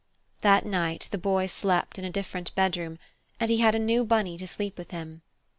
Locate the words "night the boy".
0.65-1.45